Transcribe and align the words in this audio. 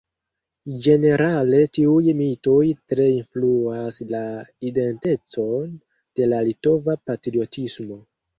Ĝenerale 0.85 1.59
tiuj 1.77 2.13
mitoj 2.21 2.63
tre 2.93 3.05
influas 3.17 3.99
la 4.15 4.23
identecon 4.71 5.69
de 6.23 6.31
la 6.33 6.41
litova 6.51 6.99
patriotismo. 7.13 8.01